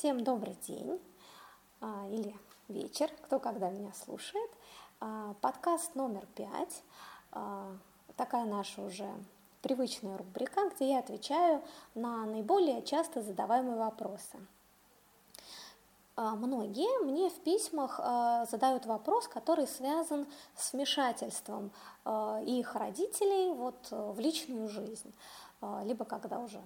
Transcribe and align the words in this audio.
Всем 0.00 0.24
добрый 0.24 0.56
день 0.66 0.98
а, 1.82 2.06
или 2.08 2.34
вечер, 2.68 3.10
кто 3.20 3.38
когда 3.38 3.68
меня 3.68 3.92
слушает. 3.92 4.50
А, 4.98 5.34
подкаст 5.42 5.94
номер 5.94 6.24
пять. 6.34 6.82
А, 7.32 7.70
такая 8.16 8.46
наша 8.46 8.80
уже 8.80 9.06
привычная 9.60 10.16
рубрика, 10.16 10.70
где 10.70 10.92
я 10.92 11.00
отвечаю 11.00 11.62
на 11.94 12.24
наиболее 12.24 12.80
часто 12.82 13.20
задаваемые 13.20 13.76
вопросы. 13.76 14.38
Многие 16.16 17.04
мне 17.04 17.28
в 17.28 17.38
письмах 17.40 17.98
задают 18.50 18.86
вопрос, 18.86 19.28
который 19.28 19.66
связан 19.66 20.26
с 20.56 20.72
вмешательством 20.72 21.72
их 22.46 22.74
родителей 22.74 23.52
вот 23.52 23.90
в 23.90 24.18
личную 24.18 24.70
жизнь. 24.70 25.12
Либо 25.82 26.06
когда 26.06 26.38
уже 26.38 26.62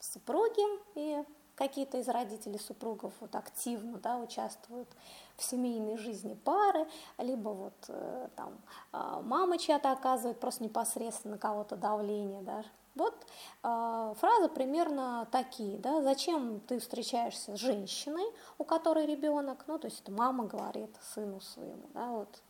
супруги 0.00 0.62
и 0.96 1.24
какие-то 1.54 1.98
из 1.98 2.08
родителей 2.08 2.58
супругов 2.58 3.12
вот 3.20 3.34
активно 3.34 3.98
да, 3.98 4.18
участвуют 4.18 4.88
в 5.36 5.42
семейной 5.42 5.96
жизни 5.98 6.34
пары, 6.34 6.86
либо 7.18 7.50
вот 7.50 7.74
э, 7.88 8.28
там 8.36 8.58
а, 8.92 9.20
мама 9.22 9.58
чья-то 9.58 9.92
оказывает 9.92 10.40
просто 10.40 10.64
непосредственно 10.64 11.34
на 11.34 11.38
кого-то 11.38 11.76
давление, 11.76 12.42
да. 12.42 12.64
Вот 12.94 13.14
э, 13.62 14.14
фразы 14.18 14.48
примерно 14.48 15.26
такие, 15.30 15.78
да, 15.78 16.02
зачем 16.02 16.60
ты 16.60 16.78
встречаешься 16.78 17.56
с 17.56 17.60
женщиной, 17.60 18.24
у 18.58 18.64
которой 18.64 19.06
ребенок, 19.06 19.64
ну, 19.66 19.78
то 19.78 19.86
есть 19.86 20.02
это 20.02 20.12
мама 20.12 20.44
говорит 20.44 20.94
сыну 21.14 21.40
своему, 21.40 21.88
да, 21.94 22.08
вот, 22.08 22.42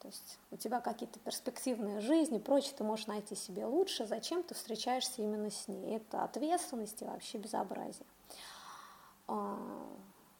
то 0.00 0.08
есть 0.08 0.38
у 0.50 0.56
тебя 0.56 0.80
какие-то 0.80 1.18
перспективные 1.18 2.00
жизни, 2.00 2.38
прочее, 2.38 2.74
ты 2.76 2.84
можешь 2.84 3.06
найти 3.06 3.34
себе 3.34 3.66
лучше, 3.66 4.06
зачем 4.06 4.42
ты 4.42 4.54
встречаешься 4.54 5.20
именно 5.20 5.50
с 5.50 5.68
ней. 5.68 5.96
Это 5.96 6.24
ответственность 6.24 7.02
и 7.02 7.04
вообще 7.04 7.36
безобразие. 7.36 8.06
А, 9.28 9.58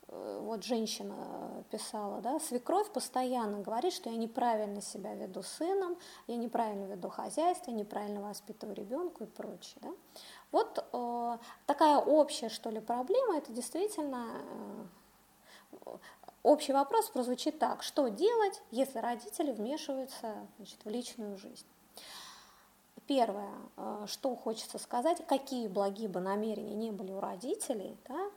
э, 0.09 0.41
вот 0.42 0.64
женщина 0.64 1.62
писала, 1.70 2.22
да, 2.22 2.41
свекровь 2.41 2.91
постоянно 2.91 3.61
говорит, 3.61 3.92
что 3.92 4.08
я 4.08 4.17
неправильно 4.17 4.80
себя 4.80 5.14
веду 5.14 5.42
сыном, 5.42 5.98
я 6.27 6.36
неправильно 6.36 6.86
веду 6.86 7.11
хозяйство, 7.11 7.70
я 7.70 7.77
неправильно 7.77 8.22
воспитываю 8.22 8.74
ребенка 8.74 9.24
и 9.24 9.27
прочее. 9.27 9.77
Да. 9.83 9.91
Вот 10.52 10.84
э, 10.91 11.39
такая 11.67 11.98
общая, 11.98 12.48
что 12.48 12.70
ли, 12.70 12.80
проблема, 12.80 13.36
это 13.36 13.52
действительно 13.52 14.27
э, 14.41 14.86
общий 16.42 16.72
вопрос 16.72 17.10
прозвучит 17.10 17.58
так, 17.58 17.83
что 17.83 18.08
делать, 18.08 18.62
если 18.70 18.98
родители 18.98 19.52
вмешиваются 19.52 20.34
значит, 20.56 20.78
в 20.84 20.88
личную 20.88 21.36
жизнь. 21.36 21.66
Первое, 23.06 23.52
э, 23.77 24.06
что 24.06 24.36
хочется 24.36 24.78
сказать, 24.78 25.27
какие 25.27 25.66
благие 25.66 26.08
бы 26.08 26.20
намерения 26.20 26.74
не 26.74 26.92
были 26.92 27.12
у 27.12 27.20
родителей, 27.20 27.96
да, 28.08 28.30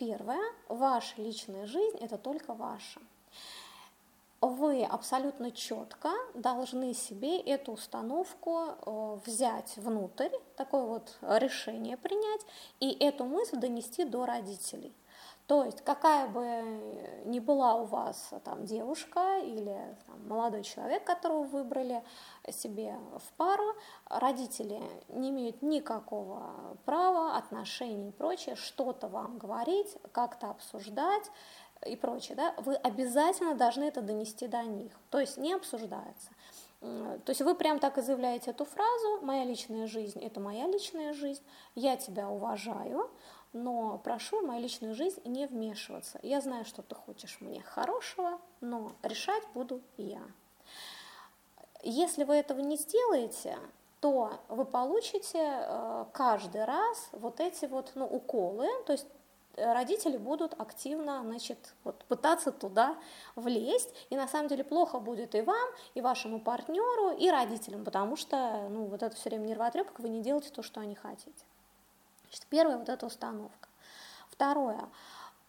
Первое, 0.00 0.40
ваша 0.70 1.20
личная 1.20 1.66
жизнь– 1.66 1.98
это 2.00 2.16
только 2.16 2.54
ваша. 2.54 3.00
Вы 4.40 4.82
абсолютно 4.82 5.50
четко 5.50 6.10
должны 6.32 6.94
себе 6.94 7.38
эту 7.38 7.72
установку 7.72 8.60
э, 8.60 9.18
взять 9.26 9.76
внутрь, 9.76 10.30
такое 10.56 10.86
вот 10.86 11.18
решение 11.20 11.98
принять, 11.98 12.40
и 12.80 12.92
эту 12.92 13.26
мысль 13.26 13.58
донести 13.58 14.06
до 14.06 14.24
родителей. 14.24 14.94
То 15.50 15.64
есть 15.64 15.80
какая 15.80 16.28
бы 16.28 16.44
ни 17.24 17.40
была 17.40 17.74
у 17.74 17.84
вас 17.84 18.30
там, 18.44 18.66
девушка 18.66 19.40
или 19.40 19.96
там, 20.06 20.28
молодой 20.28 20.62
человек, 20.62 21.02
которого 21.02 21.42
вы 21.42 21.64
выбрали 21.64 22.04
себе 22.52 22.96
в 23.18 23.32
пару, 23.32 23.64
родители 24.04 24.80
не 25.08 25.30
имеют 25.30 25.60
никакого 25.60 26.76
права, 26.84 27.36
отношений 27.36 28.10
и 28.10 28.12
прочее, 28.12 28.54
что-то 28.54 29.08
вам 29.08 29.38
говорить, 29.38 29.92
как-то 30.12 30.50
обсуждать 30.50 31.28
и 31.84 31.96
прочее. 31.96 32.36
Да? 32.36 32.54
Вы 32.58 32.76
обязательно 32.76 33.56
должны 33.56 33.82
это 33.82 34.02
донести 34.02 34.46
до 34.46 34.62
них, 34.62 34.92
то 35.10 35.18
есть 35.18 35.36
не 35.36 35.52
обсуждается. 35.52 36.30
То 36.80 37.22
есть 37.26 37.42
вы 37.42 37.56
прям 37.56 37.78
так 37.78 37.98
и 37.98 38.02
заявляете 38.02 38.52
эту 38.52 38.64
фразу 38.64 39.20
«моя 39.20 39.44
личная 39.44 39.86
жизнь– 39.86 40.18
это 40.22 40.38
моя 40.38 40.66
личная 40.66 41.12
жизнь, 41.12 41.42
я 41.74 41.96
тебя 41.96 42.30
уважаю, 42.30 43.10
но 43.52 43.98
прошу 43.98 44.40
в 44.40 44.46
мою 44.46 44.62
личную 44.62 44.94
жизнь 44.94 45.20
не 45.24 45.46
вмешиваться. 45.46 46.18
Я 46.22 46.40
знаю, 46.40 46.64
что 46.64 46.82
ты 46.82 46.94
хочешь 46.94 47.38
мне 47.40 47.62
хорошего, 47.62 48.40
но 48.60 48.92
решать 49.02 49.42
буду 49.54 49.80
я. 49.96 50.22
Если 51.82 52.24
вы 52.24 52.36
этого 52.36 52.60
не 52.60 52.76
сделаете, 52.76 53.58
то 54.00 54.40
вы 54.48 54.64
получите 54.64 55.38
э, 55.38 56.04
каждый 56.12 56.64
раз 56.64 57.08
вот 57.12 57.40
эти 57.40 57.66
вот 57.66 57.92
ну, 57.94 58.06
уколы, 58.06 58.66
то 58.86 58.92
есть 58.92 59.06
родители 59.56 60.16
будут 60.16 60.58
активно 60.58 61.22
значит, 61.22 61.74
вот, 61.84 62.04
пытаться 62.04 62.52
туда 62.52 62.96
влезть, 63.36 63.94
и 64.10 64.16
на 64.16 64.28
самом 64.28 64.48
деле 64.48 64.64
плохо 64.64 64.98
будет 64.98 65.34
и 65.34 65.42
вам, 65.42 65.68
и 65.94 66.00
вашему 66.00 66.40
партнеру, 66.40 67.16
и 67.16 67.28
родителям, 67.30 67.84
потому 67.84 68.16
что 68.16 68.68
ну, 68.70 68.86
вот 68.86 69.02
это 69.02 69.14
все 69.16 69.30
время 69.30 69.46
нервотрепка, 69.46 70.00
вы 70.00 70.08
не 70.08 70.22
делаете 70.22 70.50
то, 70.50 70.62
что 70.62 70.80
они 70.80 70.94
хотите. 70.94 71.44
Значит, 72.30 72.46
первая 72.48 72.78
вот 72.78 72.88
эта 72.88 73.06
установка. 73.06 73.68
Второе. 74.30 74.88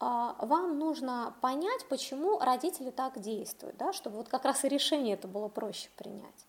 А, 0.00 0.34
вам 0.40 0.80
нужно 0.80 1.32
понять, 1.40 1.86
почему 1.88 2.40
родители 2.40 2.90
так 2.90 3.20
действуют, 3.20 3.76
да, 3.76 3.92
чтобы 3.92 4.16
вот 4.16 4.28
как 4.28 4.44
раз 4.44 4.64
и 4.64 4.68
решение 4.68 5.14
это 5.14 5.28
было 5.28 5.46
проще 5.46 5.90
принять. 5.96 6.46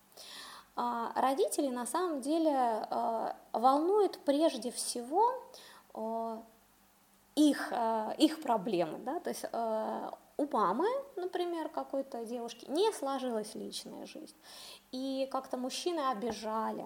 А, 0.74 1.12
родители 1.14 1.68
на 1.68 1.86
самом 1.86 2.20
деле 2.20 2.52
а, 2.52 3.36
волнуют 3.52 4.18
прежде 4.24 4.72
всего 4.72 5.40
их, 7.36 7.72
их 8.18 8.42
проблемы, 8.42 8.98
да, 8.98 9.20
то 9.20 9.30
есть 9.30 9.44
у 10.36 10.46
мамы, 10.48 10.88
например, 11.14 11.68
какой-то 11.68 12.24
девушки 12.24 12.68
не 12.68 12.92
сложилась 12.92 13.54
личная 13.54 14.06
жизнь, 14.06 14.34
и 14.90 15.28
как-то 15.30 15.56
мужчины 15.56 16.00
обижали, 16.10 16.84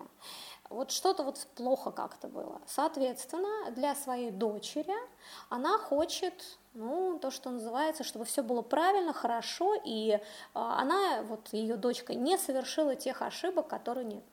вот 0.70 0.90
что-то 0.90 1.22
вот 1.22 1.46
плохо 1.54 1.90
как-то 1.90 2.28
было. 2.28 2.60
Соответственно, 2.66 3.70
для 3.72 3.94
своей 3.94 4.30
дочери 4.30 4.94
она 5.48 5.78
хочет, 5.78 6.58
ну, 6.74 7.18
то, 7.18 7.30
что 7.30 7.50
называется, 7.50 8.04
чтобы 8.04 8.24
все 8.24 8.42
было 8.42 8.62
правильно, 8.62 9.12
хорошо, 9.12 9.74
и 9.84 10.20
а, 10.54 10.80
она, 10.80 11.22
вот 11.22 11.48
ее 11.52 11.76
дочка, 11.76 12.14
не 12.14 12.36
совершила 12.38 12.94
тех 12.94 13.22
ошибок, 13.22 13.68
которые 13.68 14.04
нет. 14.04 14.24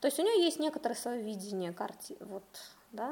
То 0.00 0.06
есть 0.06 0.18
у 0.18 0.22
нее 0.22 0.44
есть 0.44 0.58
некоторое 0.58 0.94
свое 0.94 1.22
видение 1.22 1.72
карти, 1.72 2.16
вот, 2.20 2.44
да, 2.92 3.10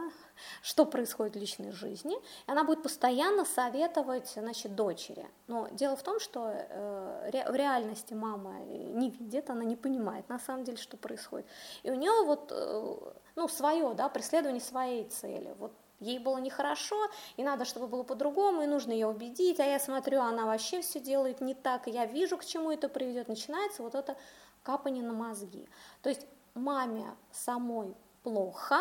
что 0.63 0.85
происходит 0.85 1.35
в 1.35 1.39
личной 1.39 1.73
жизни, 1.73 2.17
и 2.47 2.51
она 2.51 2.65
будет 2.65 2.83
постоянно 2.83 3.45
советовать 3.45 4.29
значит, 4.29 4.75
дочери. 4.75 5.27
Но 5.47 5.69
дело 5.73 5.97
в 5.97 6.03
том, 6.03 6.21
что 6.21 6.51
э, 6.53 7.51
в 7.51 7.55
реальности 7.55 8.15
мама 8.15 8.61
не 8.61 9.11
видит, 9.11 9.51
она 9.51 9.65
не 9.65 9.77
понимает 9.77 10.29
на 10.29 10.39
самом 10.39 10.65
деле, 10.65 10.77
что 10.77 10.97
происходит. 10.97 11.47
И 11.83 11.91
у 11.91 11.95
нее 11.95 12.25
вот, 12.25 12.53
э, 12.53 12.97
ну, 13.37 13.49
свое, 13.49 13.95
да, 13.95 14.09
преследование 14.09 14.61
своей 14.61 15.09
цели. 15.09 15.55
Вот 15.59 15.73
ей 15.99 16.19
было 16.19 16.39
нехорошо, 16.39 16.97
и 17.37 17.43
надо, 17.43 17.65
чтобы 17.65 17.87
было 17.87 18.03
по-другому, 18.03 18.63
и 18.63 18.67
нужно 18.67 18.93
ее 18.93 19.07
убедить, 19.07 19.61
а 19.61 19.65
я 19.65 19.79
смотрю, 19.79 20.21
она 20.21 20.47
вообще 20.47 20.83
все 20.83 21.01
делает 21.01 21.41
не 21.41 21.55
так, 21.55 21.89
и 21.89 21.91
я 21.91 22.07
вижу, 22.07 22.37
к 22.37 22.45
чему 22.45 22.71
это 22.71 22.89
приведет. 22.89 23.29
Начинается 23.29 23.83
вот 23.83 23.95
это 23.95 24.17
капание 24.63 25.03
на 25.03 25.13
мозги. 25.13 25.69
То 26.03 26.09
есть 26.09 26.27
маме 26.55 27.07
самой 27.33 27.95
плохо, 28.23 28.79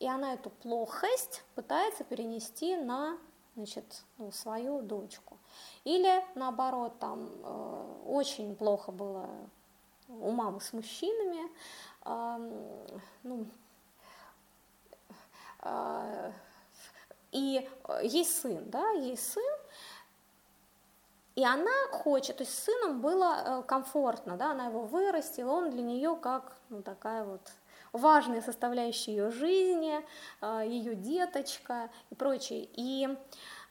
и 0.00 0.06
она 0.06 0.34
эту 0.34 0.50
плохость 0.50 1.42
пытается 1.54 2.04
перенести 2.04 2.76
на 2.76 3.18
значит, 3.56 4.04
ну, 4.18 4.30
свою 4.30 4.82
дочку. 4.82 5.36
Или 5.82 6.24
наоборот, 6.36 6.98
там 7.00 7.28
э, 7.42 8.02
очень 8.06 8.54
плохо 8.54 8.92
было 8.92 9.28
у 10.08 10.30
мамы 10.30 10.60
с 10.60 10.72
мужчинами, 10.72 11.50
ну, 12.04 13.46
э, 15.62 16.32
и 17.32 17.68
есть 18.02 18.40
сын, 18.40 18.70
да, 18.70 18.90
есть 18.92 19.32
сын, 19.32 19.58
и 21.34 21.44
она 21.44 21.88
хочет, 21.92 22.38
то 22.38 22.42
есть 22.42 22.54
с 22.54 22.64
сыном 22.64 23.00
было 23.00 23.42
э, 23.44 23.62
комфортно, 23.62 24.36
да, 24.36 24.52
она 24.52 24.66
его 24.66 24.82
вырастила, 24.82 25.52
он 25.52 25.70
для 25.70 25.82
нее 25.82 26.16
как 26.16 26.56
ну, 26.68 26.82
такая 26.82 27.24
вот 27.24 27.42
важная 27.92 28.42
составляющая 28.42 29.12
ее 29.12 29.30
жизни, 29.30 29.94
а, 30.40 30.62
ее 30.64 30.94
деточка 30.94 31.90
и 32.10 32.14
прочее. 32.14 32.68
И 32.74 33.08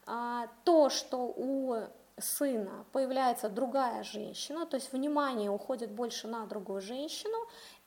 а, 0.05 0.47
то, 0.63 0.89
что 0.89 1.17
у 1.35 1.83
сына 2.19 2.85
появляется 2.91 3.49
другая 3.49 4.03
женщина, 4.03 4.65
то 4.65 4.77
есть 4.77 4.91
внимание 4.91 5.49
уходит 5.49 5.91
больше 5.91 6.27
на 6.27 6.45
другую 6.45 6.81
женщину, 6.81 7.37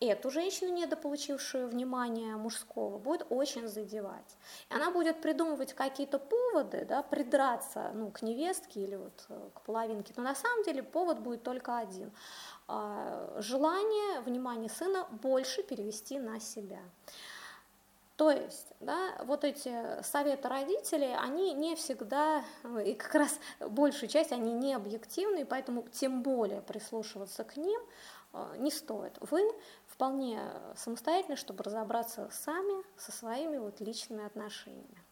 эту 0.00 0.30
женщину, 0.30 0.72
недополучившую 0.72 1.68
внимания 1.68 2.36
мужского, 2.36 2.98
будет 2.98 3.26
очень 3.30 3.68
задевать. 3.68 4.36
И 4.70 4.74
она 4.74 4.90
будет 4.90 5.20
придумывать 5.20 5.74
какие-то 5.74 6.18
поводы, 6.18 6.86
да, 6.88 7.02
придраться 7.02 7.90
ну, 7.94 8.10
к 8.10 8.22
невестке 8.22 8.80
или 8.80 8.96
вот 8.96 9.26
э, 9.28 9.48
к 9.54 9.60
половинке, 9.62 10.14
но 10.16 10.22
на 10.22 10.34
самом 10.34 10.64
деле 10.64 10.82
повод 10.82 11.18
будет 11.18 11.42
только 11.42 11.78
один– 11.78 12.12
а, 12.72 13.36
желание 13.40 14.20
внимание 14.20 14.70
сына 14.70 15.04
больше 15.22 15.64
перевести 15.64 16.20
на 16.20 16.38
себя. 16.38 16.78
То 18.20 18.30
есть, 18.30 18.66
да, 18.80 19.14
вот 19.24 19.44
эти 19.44 19.74
советы 20.02 20.46
родителей, 20.46 21.16
они 21.16 21.54
не 21.54 21.74
всегда, 21.74 22.44
и 22.84 22.92
как 22.92 23.14
раз 23.14 23.40
большую 23.60 24.10
часть, 24.10 24.30
они 24.30 24.52
не 24.52 24.74
объективны, 24.74 25.46
поэтому 25.46 25.88
тем 25.88 26.22
более 26.22 26.60
прислушиваться 26.60 27.44
к 27.44 27.56
ним 27.56 27.80
э, 28.34 28.56
не 28.58 28.70
стоит. 28.70 29.16
Вы 29.22 29.50
вполне 29.86 30.38
самостоятельны, 30.76 31.36
чтобы 31.36 31.64
разобраться 31.64 32.28
сами 32.30 32.84
со 32.98 33.10
своими 33.10 33.56
вот 33.56 33.80
личными 33.80 34.26
отношениями. 34.26 35.02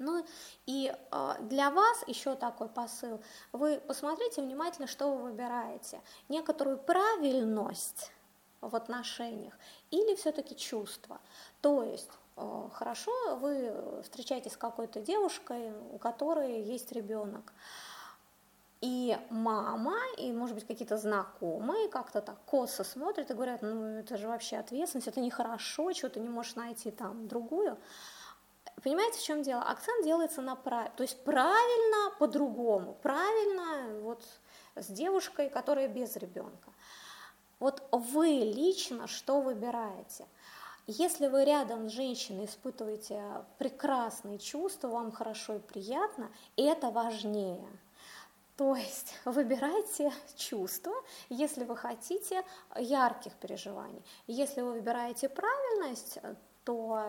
Ну 0.00 0.26
и 0.66 0.92
э, 0.92 1.34
для 1.42 1.70
вас 1.70 2.02
еще 2.08 2.34
такой 2.34 2.68
посыл. 2.68 3.22
Вы 3.52 3.78
посмотрите 3.78 4.42
внимательно, 4.42 4.88
что 4.88 5.14
вы 5.14 5.30
выбираете. 5.30 6.00
Некоторую 6.28 6.78
правильность 6.78 8.10
в 8.60 8.74
отношениях 8.74 9.54
или 9.90 10.14
все-таки 10.14 10.56
чувство. 10.56 11.20
То 11.60 11.82
есть 11.82 12.10
э, 12.36 12.68
хорошо, 12.72 13.36
вы 13.36 14.02
встречаетесь 14.02 14.52
с 14.52 14.56
какой-то 14.56 15.00
девушкой, 15.00 15.72
у 15.92 15.98
которой 15.98 16.62
есть 16.62 16.92
ребенок. 16.92 17.52
И 18.82 19.18
мама, 19.30 19.96
и, 20.18 20.30
может 20.32 20.54
быть, 20.54 20.66
какие-то 20.66 20.98
знакомые 20.98 21.88
как-то 21.88 22.20
так 22.20 22.36
косо 22.44 22.84
смотрят 22.84 23.30
и 23.30 23.34
говорят, 23.34 23.62
ну, 23.62 23.98
это 24.00 24.16
же 24.18 24.28
вообще 24.28 24.58
ответственность, 24.58 25.08
это 25.08 25.20
нехорошо, 25.20 25.92
что 25.94 26.10
ты 26.10 26.20
не 26.20 26.28
можешь 26.28 26.56
найти 26.56 26.90
там 26.90 27.26
другую. 27.26 27.78
Понимаете, 28.82 29.18
в 29.18 29.22
чем 29.22 29.42
дело? 29.42 29.62
Акцент 29.62 30.04
делается 30.04 30.42
на 30.42 30.54
правильно, 30.54 30.92
то 30.94 31.02
есть 31.02 31.24
правильно 31.24 32.14
по-другому, 32.18 32.94
правильно 33.02 34.00
вот 34.02 34.22
с 34.74 34.86
девушкой, 34.88 35.48
которая 35.48 35.88
без 35.88 36.14
ребенка. 36.16 36.70
Вот 37.58 37.82
вы 37.90 38.28
лично 38.28 39.06
что 39.06 39.40
выбираете? 39.40 40.26
Если 40.86 41.26
вы 41.26 41.44
рядом 41.44 41.88
с 41.88 41.92
женщиной 41.92 42.44
испытываете 42.44 43.44
прекрасные 43.58 44.38
чувства, 44.38 44.88
вам 44.88 45.10
хорошо 45.10 45.56
и 45.56 45.58
приятно, 45.58 46.30
это 46.56 46.90
важнее. 46.90 47.66
То 48.56 48.76
есть 48.76 49.14
выбирайте 49.24 50.12
чувства, 50.36 50.94
если 51.28 51.64
вы 51.64 51.76
хотите 51.76 52.44
ярких 52.78 53.32
переживаний. 53.34 54.02
Если 54.26 54.60
вы 54.60 54.74
выбираете 54.74 55.28
правильность, 55.28 56.18
то 56.64 57.02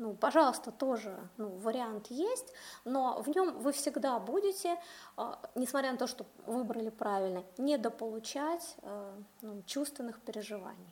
ну, 0.00 0.14
пожалуйста, 0.14 0.72
тоже 0.72 1.14
ну, 1.36 1.50
вариант 1.58 2.06
есть, 2.06 2.54
но 2.86 3.20
в 3.20 3.28
нем 3.28 3.58
вы 3.58 3.70
всегда 3.72 4.18
будете, 4.18 4.78
а, 5.16 5.38
несмотря 5.54 5.92
на 5.92 5.98
то, 5.98 6.06
что 6.06 6.24
выбрали 6.46 6.88
правильно, 6.88 7.44
недополучать 7.58 8.76
э, 8.80 9.12
ну, 9.42 9.62
чувственных 9.66 10.18
переживаний. 10.20 10.88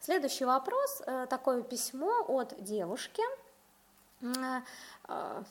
Следующий 0.00 0.44
вопрос, 0.44 1.02
э, 1.06 1.26
такое 1.30 1.62
письмо 1.62 2.26
от 2.28 2.62
девушки. 2.62 3.22
Э, 4.20 5.42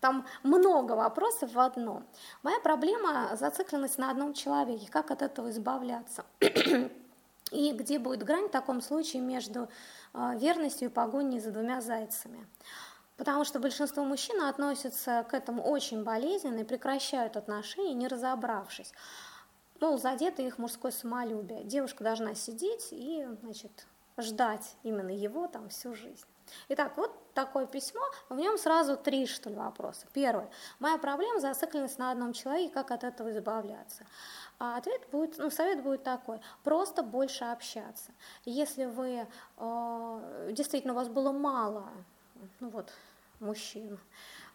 там 0.00 0.26
много 0.42 0.92
вопросов 0.94 1.52
в 1.52 1.60
одном. 1.60 2.04
Моя 2.42 2.58
проблема– 2.58 3.36
зацикленность 3.38 3.98
на 3.98 4.10
одном 4.10 4.34
человеке. 4.34 4.88
Как 4.90 5.12
от 5.12 5.22
этого 5.22 5.50
избавляться? 5.50 6.24
И 7.54 7.72
где 7.72 7.98
будет 8.00 8.24
грань 8.24 8.48
в 8.48 8.50
таком 8.50 8.80
случае 8.80 9.22
между 9.22 9.68
а, 10.12 10.34
верностью 10.34 10.88
и 10.88 10.92
погоней 10.92 11.38
за 11.38 11.52
двумя 11.52 11.80
зайцами. 11.80 12.46
Потому 13.16 13.44
что 13.44 13.60
большинство 13.60 14.04
мужчин 14.04 14.42
относятся 14.42 15.24
к 15.30 15.34
этому 15.34 15.62
очень 15.62 16.02
болезненно 16.02 16.60
и 16.60 16.64
прекращают 16.64 17.36
отношения, 17.36 17.94
не 17.94 18.08
разобравшись. 18.08 18.92
Мол, 19.80 19.98
задето 19.98 20.42
их 20.42 20.58
мужское 20.58 20.90
самолюбие. 20.90 21.62
Девушка 21.62 22.02
должна 22.02 22.34
сидеть 22.34 22.88
и, 22.90 23.24
значит, 23.42 23.86
ждать 24.18 24.76
именно 24.82 25.10
его 25.10 25.46
там 25.46 25.68
всю 25.68 25.94
жизнь. 25.94 26.24
Итак, 26.68 26.92
вот 26.96 27.12
такое 27.34 27.66
письмо, 27.66 28.02
в 28.28 28.36
нем 28.36 28.58
сразу 28.58 28.96
три, 28.96 29.26
что 29.26 29.50
ли, 29.50 29.56
вопроса. 29.56 30.06
Первый. 30.12 30.46
Моя 30.78 30.98
проблема– 30.98 31.38
зацикленность 31.40 31.98
на 31.98 32.10
одном 32.10 32.32
человеке, 32.32 32.72
как 32.72 32.90
от 32.90 33.04
этого 33.04 33.30
избавляться. 33.30 34.04
А 34.58 34.76
ответ 34.76 35.02
будет, 35.10 35.38
ну, 35.38 35.50
совет 35.50 35.82
будет 35.82 36.02
такой, 36.04 36.40
просто 36.62 37.02
больше 37.02 37.44
общаться. 37.44 38.12
Если 38.44 38.84
вы, 38.84 39.26
э, 39.56 40.50
действительно, 40.52 40.92
у 40.92 40.96
вас 40.96 41.08
было 41.08 41.32
мало, 41.32 41.88
ну 42.60 42.68
вот, 42.70 42.92
мужчин, 43.40 43.98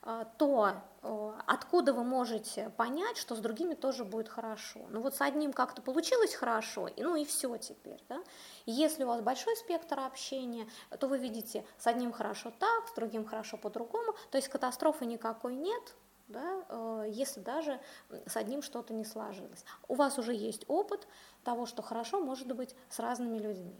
э, 0.04 0.25
то 0.38 0.72
э, 1.01 1.34
откуда 1.46 1.94
вы 1.94 2.04
можете 2.04 2.69
понять, 2.78 3.18
что 3.18 3.36
с 3.36 3.40
другими 3.40 3.74
тоже 3.74 4.06
будет 4.06 4.30
хорошо? 4.30 4.80
Ну 4.90 5.01
вот 5.01 5.16
с 5.16 5.22
одним 5.22 5.54
как-то 5.54 5.81
получилось 5.81 6.34
хорошо, 6.34 6.88
и, 6.88 7.04
ну 7.04 7.16
и 7.16 7.25
все 7.25 7.57
теперь. 7.57 8.01
Да? 8.07 8.24
Если 8.66 9.04
у 9.04 9.07
вас 9.07 9.22
большой 9.22 9.56
спектр 9.57 10.00
общения, 10.00 10.68
то 10.98 11.07
вы 11.07 11.18
видите, 11.18 11.66
с 11.78 11.88
одним 11.88 12.12
хорошо 12.12 12.51
так, 12.57 12.88
с 12.88 12.94
другим 12.94 13.25
хорошо 13.25 13.57
по-другому, 13.57 14.13
то 14.31 14.38
есть 14.38 14.48
катастрофы 14.48 15.06
никакой 15.06 15.56
нет, 15.56 15.96
да, 16.30 16.64
э, 16.70 17.06
если 17.10 17.42
даже 17.42 17.80
с 18.26 18.38
одним 18.38 18.62
что-то 18.62 18.94
не 18.94 19.04
сложилось. 19.04 19.66
У 19.88 19.96
вас 19.96 20.18
уже 20.18 20.34
есть 20.34 20.64
опыт 20.68 21.08
того, 21.44 21.66
что 21.66 21.81
хорошо 21.81 22.20
может 22.20 22.48
быть 22.56 22.76
с 22.90 23.00
разными 23.00 23.38
людьми. 23.38 23.76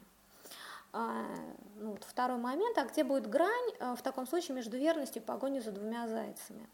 А, 0.92 1.24
ну, 1.76 1.92
вот 1.92 2.04
второй 2.04 2.38
момент, 2.38 2.78
а 2.78 2.86
где 2.86 3.04
будет 3.04 3.30
грань 3.30 3.70
э, 3.80 3.96
в 3.96 4.02
таком 4.02 4.26
случае 4.26 4.56
между 4.56 4.78
верностью 4.78 5.22
и 5.22 5.26
погоней 5.26 5.62
за 5.62 5.72
двумя 5.72 6.08
зайцами? 6.08 6.68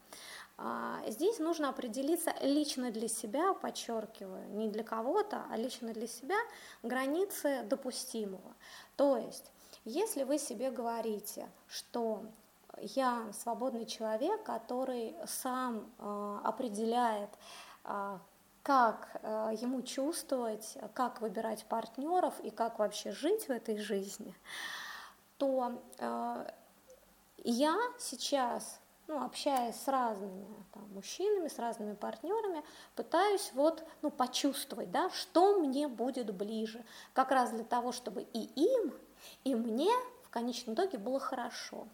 А, 0.58 1.02
здесь 1.06 1.38
нужно 1.38 1.68
определиться 1.68 2.34
лично 2.40 2.90
для 2.90 3.08
себя, 3.08 3.52
подчеркиваю, 3.52 4.48
не 4.52 4.68
для 4.68 4.82
кого-то, 4.82 5.44
а 5.50 5.56
лично 5.58 5.92
для 5.92 6.06
себя 6.06 6.38
границы 6.82 7.62
допустимого. 7.64 8.54
То 8.96 9.18
есть, 9.18 9.52
если 9.84 10.24
вы 10.24 10.38
себе 10.38 10.70
говорите, 10.70 11.50
что 11.68 12.24
я 12.80 13.32
свободный 13.32 13.86
человек, 13.86 14.42
который 14.42 15.16
сам 15.26 15.90
э, 15.98 16.38
определяет, 16.44 17.30
э, 17.84 18.18
как 18.62 19.20
э, 19.22 19.52
ему 19.60 19.82
чувствовать, 19.82 20.76
как 20.94 21.20
выбирать 21.20 21.64
партнеров 21.66 22.34
и 22.40 22.50
как 22.50 22.78
вообще 22.78 23.12
жить 23.12 23.46
в 23.48 23.50
этой 23.50 23.78
жизни, 23.78 24.34
то 25.38 25.82
я 27.44 27.76
сейчас, 27.98 28.80
ну, 29.06 29.22
общаясь 29.22 29.76
с 29.76 29.86
разными 29.86 30.46
там, 30.72 30.82
мужчинами, 30.94 31.46
с 31.46 31.58
разными 31.58 31.94
партнерами, 31.94 32.64
пытаюсь 32.96 33.52
вот, 33.54 33.86
ну, 34.02 34.10
почувствовать, 34.10 34.90
да, 34.90 35.10
что 35.10 35.60
мне 35.60 35.86
будет 35.86 36.34
ближе, 36.34 36.84
как 37.12 37.30
раз 37.30 37.50
для 37.50 37.64
того, 37.64 37.92
чтобы 37.92 38.22
и 38.32 38.40
им, 38.56 38.94
и 39.44 39.54
мне 39.54 39.92
в 40.24 40.30
конечном 40.30 40.74
итоге 40.74 40.98
было 40.98 41.20
хорошо. 41.20 41.86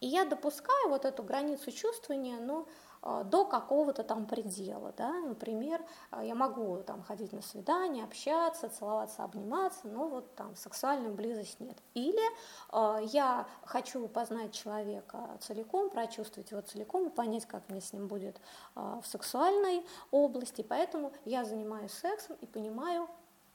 И 0.00 0.06
я 0.06 0.24
допускаю 0.24 0.88
вот 0.88 1.04
эту 1.04 1.22
границу 1.22 1.70
чувствования, 1.72 2.38
ну, 2.38 2.66
а, 3.06 3.22
до 3.22 3.44
какого-то 3.44 4.02
там 4.02 4.24
предела, 4.24 4.94
да, 4.96 5.12
например, 5.20 5.84
а, 6.10 6.24
я 6.24 6.34
могу 6.34 6.82
там 6.86 7.02
ходить 7.02 7.34
на 7.34 7.42
свидание, 7.42 8.02
общаться, 8.02 8.70
целоваться, 8.70 9.24
обниматься, 9.24 9.86
но 9.86 10.08
вот 10.08 10.34
там 10.36 10.56
сексуальную 10.56 11.12
близость 11.14 11.60
нет. 11.60 11.76
Или 11.92 12.24
э, 12.72 13.04
я 13.12 13.46
хочу 13.66 14.08
познать 14.08 14.52
человека 14.52 15.36
целиком, 15.40 15.90
прочувствовать 15.90 16.50
его 16.50 16.62
целиком 16.62 17.10
понять, 17.10 17.44
как 17.44 17.68
мне 17.68 17.82
с 17.82 17.92
ним 17.92 18.08
будет 18.08 18.40
э, 18.74 19.00
в 19.02 19.06
сексуальной 19.06 19.84
области, 20.10 20.62
поэтому 20.62 21.12
я 21.26 21.44
занимаюсь 21.44 21.92
сексом 21.92 22.36
и 22.40 22.46
понимаю, 22.46 23.06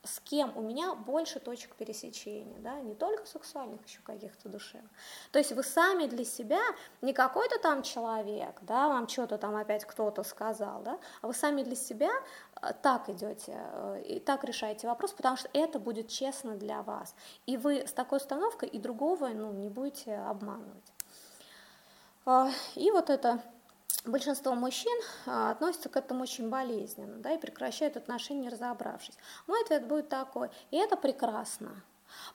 с 0.04 0.20
кем 0.22 0.56
у 0.58 0.62
меня 0.62 0.96
больше 0.96 1.40
точек 1.40 1.76
пересечения, 1.76 2.58
да, 2.60 2.80
не 2.80 2.96
только 2.96 3.26
сексуальных, 3.26 3.86
еще 3.86 4.00
каких-то 4.02 4.48
душевных. 4.48 4.90
То 5.32 5.40
есть 5.40 5.52
вы 5.52 5.62
сами 5.62 6.06
для 6.06 6.24
себя, 6.24 6.62
не 7.02 7.14
какой-то 7.14 7.60
там 7.60 7.84
человек, 7.84 8.58
да, 8.62 8.88
вам 8.88 9.10
что-то 9.10 9.38
там 9.38 9.56
опять 9.56 9.84
кто-то 9.86 10.24
сказал, 10.24 10.82
да, 10.84 11.00
а 11.22 11.28
вы 11.28 11.34
сами 11.34 11.64
для 11.64 11.76
себя 11.76 12.12
э, 12.62 12.72
так 12.82 13.10
идете 13.10 13.58
э, 13.58 14.02
и 14.06 14.20
так 14.20 14.46
решаете 14.46 14.88
вопрос, 14.88 15.12
потому 15.12 15.36
что 15.36 15.50
это 15.54 15.80
будет 15.80 16.08
честно 16.08 16.56
для 16.56 16.82
вас. 16.82 17.14
И 17.46 17.58
вы 17.58 17.86
с 17.86 17.92
такой 17.92 18.18
установкой 18.18 18.70
и 18.70 18.80
другого 18.80 19.28
ну, 19.28 19.52
не 19.52 19.70
будете 19.70 20.16
обманывать. 20.16 20.94
А, 22.26 22.50
и 22.76 22.90
вот 22.92 23.10
это 23.10 23.42
большинство 24.06 24.56
мужчин 24.56 24.98
а, 25.26 25.52
относятся 25.52 25.90
к 25.90 25.98
этому 25.98 26.24
очень 26.24 26.50
болезненно 26.50 27.18
да, 27.18 27.34
и 27.34 27.38
прекращают 27.38 27.98
отношения, 27.98 28.42
не 28.42 28.50
разобравшись. 28.50 29.18
Мой 29.48 29.62
ответ 29.62 29.88
будет 29.88 30.10
такой, 30.10 30.50
и 30.72 30.78
это 30.78 30.96
прекрасно. 30.96 31.84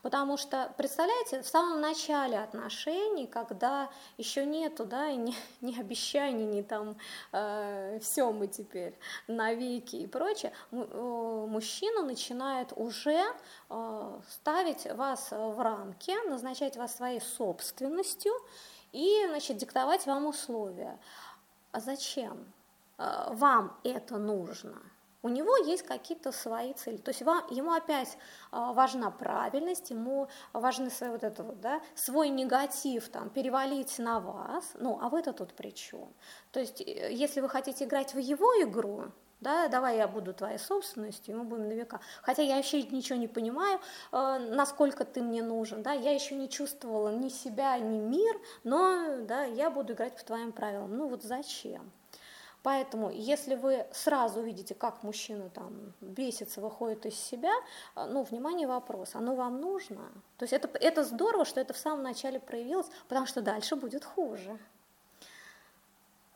Потому 0.03 0.37
что, 0.37 0.73
представляете, 0.77 1.43
в 1.43 1.49
самом 1.49 1.81
начале 1.81 2.39
отношений, 2.39 3.27
когда 3.27 3.91
еще 4.19 4.47
нету, 4.47 4.85
да, 4.85 5.11
ни, 5.13 5.35
ни 5.61 5.79
обещаний, 5.81 6.45
ни 6.45 6.63
там 6.63 6.97
э, 7.33 7.99
все 8.01 8.31
мы 8.33 8.47
теперь 8.47 8.95
навеки 9.27 9.97
и 9.97 10.07
прочее, 10.07 10.53
мужчина 10.71 12.03
начинает 12.03 12.73
уже 12.77 13.21
э, 13.71 14.21
ставить 14.31 14.87
вас 14.93 15.31
в 15.31 15.61
рамки, 15.61 16.13
назначать 16.29 16.77
вас 16.77 16.95
своей 16.95 17.21
собственностью 17.21 18.33
и, 18.93 19.27
значит, 19.29 19.57
диктовать 19.57 20.07
вам 20.07 20.27
условия 20.27 20.99
а 21.75 21.81
зачем 21.81 22.53
э, 22.99 23.35
вам 23.35 23.77
это 23.83 24.17
нужно? 24.19 24.81
у 25.25 25.31
него 25.31 25.57
есть 25.57 25.85
какие-то 25.85 26.33
свои 26.33 26.75
цели. 26.75 26.99
То 26.99 27.11
есть 27.11 27.23
вам, 27.23 27.43
ему 27.51 27.73
опять 27.73 28.19
а, 28.51 28.75
важна 28.75 29.11
правильность, 29.11 29.91
ему 29.91 30.29
важны 30.53 30.91
свои 30.91 31.09
вот 31.11 31.25
это 31.25 31.43
вот, 31.43 31.61
да, 31.61 31.81
свой 31.95 32.29
негатив 32.29 33.09
там 33.09 33.31
перевалить 33.31 33.99
на 33.99 34.21
вас, 34.21 34.73
ну, 34.75 34.99
а 35.01 35.09
вы-то 35.09 35.33
тут 35.33 35.55
при 35.55 35.71
чем? 35.71 36.13
То 36.53 36.61
есть 36.61 36.83
э, 36.83 37.11
если 37.11 37.41
вы 37.41 37.49
хотите 37.49 37.87
играть 37.87 38.13
в 38.13 38.19
его 38.19 38.53
игру, 38.63 39.05
да, 39.41 39.69
давай 39.69 39.97
я 39.97 40.09
буду 40.09 40.33
твоей 40.33 40.59
собственностью, 40.59 41.37
мы 41.37 41.45
будем 41.45 41.69
на 41.69 41.73
века. 41.73 42.01
Хотя 42.23 42.43
я 42.43 42.57
вообще 42.57 42.83
ничего 42.83 43.19
не 43.19 43.29
понимаю, 43.29 43.81
э, 44.13 44.39
насколько 44.51 45.05
ты 45.05 45.23
мне 45.23 45.43
нужен, 45.43 45.83
да, 45.83 45.93
я 45.93 46.13
еще 46.13 46.35
не 46.35 46.49
чувствовала 46.49 47.11
ни 47.11 47.29
себя, 47.29 47.79
ни 47.79 47.99
мир, 47.99 48.41
но, 48.65 49.19
да, 49.23 49.45
я 49.45 49.71
буду 49.71 49.93
играть 49.93 50.17
по 50.17 50.25
твоим 50.25 50.53
правилам. 50.53 50.97
Ну 50.97 51.09
вот 51.09 51.23
зачем? 51.23 51.91
Поэтому, 52.65 53.11
если 53.11 53.57
вы 53.57 53.87
сразу 53.93 54.41
видите, 54.41 54.75
как 54.75 55.03
мужчина 55.03 55.51
там 55.51 55.93
бесится, 56.01 56.63
выходит 56.63 57.05
из 57.05 57.15
себя, 57.15 57.53
э, 57.95 58.07
ну, 58.07 58.23
внимание, 58.23 58.67
вопрос, 58.67 59.15
оно 59.15 59.35
вам 59.35 59.61
нужно? 59.61 60.01
То 60.39 60.45
есть 60.45 60.55
это, 60.55 60.69
это 60.79 61.05
здорово, 61.05 61.45
что 61.45 61.61
это 61.61 61.75
в 61.75 61.79
самом 61.79 62.03
начале 62.03 62.41
проявилось, 62.41 62.87
потому 63.07 63.27
что 63.27 63.43
дальше 63.43 63.77
будет 63.77 64.03
хуже. 64.05 64.59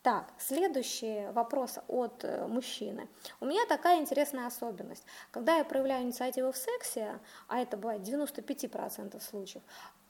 Так, 0.09 0.33
следующий 0.39 1.27
вопрос 1.33 1.79
от 1.87 2.25
э, 2.25 2.47
мужчины. 2.47 3.09
У 3.41 3.45
меня 3.45 3.67
такая 3.67 4.01
интересная 4.01 4.47
особенность. 4.47 5.05
Когда 5.31 5.57
я 5.57 5.65
проявляю 5.65 6.05
инициативу 6.05 6.51
в 6.51 6.57
сексе, 6.57 7.19
а 7.47 7.59
это 7.61 7.77
бывает 7.77 8.01
95% 8.01 9.21
случаев, 9.21 9.63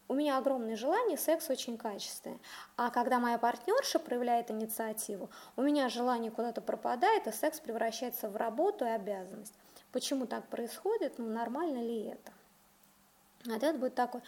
у 0.07 0.15
меня 0.15 0.39
огромное 0.39 0.77
желание, 0.77 1.19
секс 1.19 1.51
очень 1.51 1.77
качественный. 1.77 2.39
А 2.77 2.91
когда 2.91 3.19
моя 3.19 3.39
партнерша 3.39 3.99
проявляет 3.99 4.53
инициативу, 4.53 5.31
у 5.57 5.63
меня 5.63 5.89
желание 5.89 6.31
куда-то 6.31 6.61
пропадает, 6.61 7.27
и 7.27 7.33
секс 7.33 7.59
превращается 7.59 8.29
в 8.29 8.37
работу 8.37 8.85
и 8.85 8.91
обязанность. 8.91 9.55
Почему 9.91 10.27
так 10.27 10.47
происходит? 10.47 11.19
Ну, 11.19 11.29
нормально 11.29 11.79
ли 11.79 12.05
это? 12.05 12.31
Ответ 13.47 13.79
будет 13.79 13.95
такой, 13.95 14.21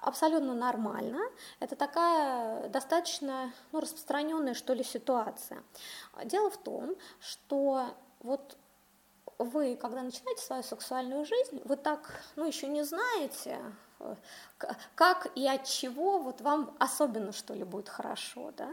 абсолютно 0.00 0.52
нормально, 0.52 1.20
это 1.60 1.76
такая 1.76 2.68
достаточно 2.68 3.52
ну, 3.70 3.80
распространенная, 3.80 4.54
что 4.54 4.74
ли, 4.74 4.82
ситуация. 4.82 5.62
Дело 6.24 6.50
в 6.50 6.56
том, 6.56 6.96
что 7.20 7.94
вот 8.20 8.56
вы, 9.38 9.76
когда 9.76 10.02
начинаете 10.02 10.42
свою 10.42 10.62
сексуальную 10.62 11.24
жизнь, 11.24 11.62
вы 11.64 11.76
так, 11.76 12.20
ну, 12.34 12.44
еще 12.44 12.66
не 12.66 12.82
знаете, 12.82 13.60
как 14.94 15.28
и 15.36 15.46
от 15.46 15.64
чего 15.64 16.18
вот 16.18 16.40
вам 16.40 16.76
особенно, 16.78 17.32
что 17.32 17.54
ли, 17.54 17.64
будет 17.64 17.88
хорошо, 17.88 18.52
да, 18.56 18.70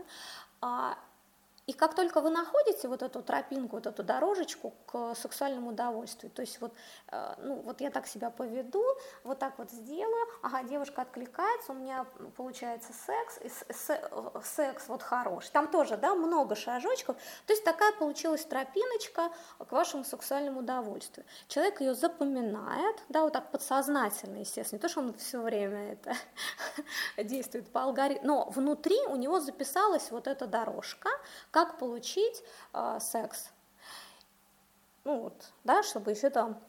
а 0.61 0.97
и 1.65 1.73
как 1.73 1.95
только 1.95 2.19
вы 2.19 2.29
находите 2.29 2.87
вот 2.87 3.01
эту 3.01 3.21
тропинку, 3.21 3.77
вот 3.77 3.87
эту 3.87 4.03
дорожечку 4.03 4.73
к 4.85 5.15
сексуальному 5.15 5.69
удовольствию, 5.69 6.29
то 6.29 6.41
есть 6.41 6.59
вот, 6.59 6.73
э, 7.11 7.35
ну, 7.37 7.61
вот 7.61 7.79
я 7.79 7.89
так 7.89 8.05
себя 8.05 8.29
поведу, 8.29 8.83
вот 9.23 9.39
так 9.39 9.57
вот 9.57 9.71
сделаю, 9.71 10.27
ага, 10.41 10.63
девушка 10.63 11.03
откликается, 11.03 11.71
у 11.71 11.75
меня 11.75 12.05
получается 12.35 12.91
секс, 12.93 13.39
и 13.41 13.49
секс 14.43 14.87
вот 14.89 15.01
хороший. 15.01 15.51
Там 15.51 15.69
тоже, 15.69 15.95
да, 15.95 16.15
много 16.15 16.55
шажочков, 16.55 17.15
то 17.45 17.53
есть 17.53 17.63
такая 17.63 17.93
получилась 17.93 18.43
тропиночка 18.43 19.31
к 19.57 19.71
вашему 19.71 20.03
сексуальному 20.03 20.59
удовольствию. 20.59 21.25
Человек 21.47 21.79
ее 21.79 21.95
запоминает, 21.95 22.97
да, 23.07 23.23
вот 23.23 23.33
так 23.33 23.51
подсознательно, 23.51 24.39
естественно, 24.39 24.79
не 24.79 24.81
то, 24.81 24.89
что 24.89 24.99
он 24.99 25.13
все 25.13 25.39
время 25.39 25.93
это 25.93 26.13
действует 27.23 27.71
по 27.71 27.83
алгоритму, 27.83 28.27
но 28.27 28.49
внутри 28.49 28.97
у 29.07 29.15
него 29.15 29.39
записалась 29.39 30.11
вот 30.11 30.27
эта 30.27 30.45
дорожка, 30.45 31.09
как 31.53 31.77
получить 31.77 32.43
э, 32.73 32.97
секс. 32.99 33.51
Ну 35.03 35.21
вот, 35.21 35.51
да, 35.63 35.83
чтобы 35.83 36.11
еще 36.11 36.29
там 36.31 36.59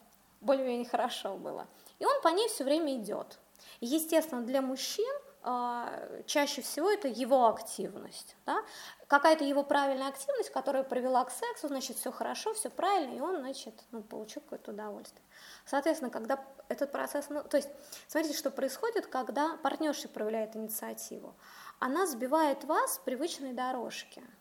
более-менее 0.41 0.87
хорошо 0.87 1.35
было. 1.37 1.67
И 1.97 2.05
он 2.05 2.21
по 2.21 2.27
ней 2.27 2.47
все 2.49 2.63
время 2.63 2.95
идет. 2.97 3.39
Естественно, 3.81 4.43
для 4.43 4.61
мужчин 4.61 5.11
э, 5.43 6.21
чаще 6.27 6.61
всего 6.61 6.91
это 6.91 7.07
его 7.07 7.47
активность. 7.47 8.35
Да? 8.45 8.63
Какая-то 9.07 9.43
его 9.43 9.63
правильная 9.63 10.09
активность, 10.09 10.51
которая 10.51 10.83
привела 10.83 11.25
к 11.25 11.31
сексу, 11.31 11.67
значит, 11.67 11.97
все 11.97 12.11
хорошо, 12.11 12.53
все 12.53 12.69
правильно, 12.69 13.15
и 13.15 13.19
он, 13.19 13.37
значит, 13.37 13.73
ну, 13.89 14.03
получил 14.03 14.43
какое-то 14.43 14.69
удовольствие. 14.69 15.23
Соответственно, 15.65 16.11
когда 16.11 16.45
этот 16.69 16.91
процесс, 16.91 17.25
ну, 17.29 17.43
то 17.43 17.57
есть, 17.57 17.69
смотрите, 18.07 18.37
что 18.37 18.51
происходит, 18.51 19.07
когда 19.07 19.57
партнерша 19.63 20.09
проявляет 20.09 20.55
инициативу. 20.55 21.33
Она 21.79 22.05
сбивает 22.05 22.63
вас 22.65 22.95
с 22.95 22.99
привычной 22.99 23.53
дорожки– 23.53 24.23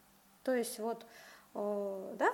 то 0.45 0.55
есть 0.55 0.79
вот, 0.79 1.07
э, 1.55 2.15
да, 2.19 2.31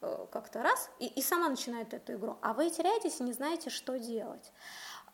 э, 0.00 0.26
как-то 0.30 0.62
раз, 0.62 0.90
и, 0.98 1.06
и 1.06 1.22
сама 1.22 1.48
начинает 1.48 1.92
эту 1.92 2.14
игру, 2.14 2.38
а 2.40 2.54
вы 2.54 2.70
теряетесь 2.70 3.20
и 3.20 3.24
не 3.24 3.32
знаете, 3.32 3.70
что 3.70 3.98
делать. 3.98 4.52